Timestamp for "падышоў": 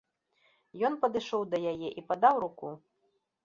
1.03-1.41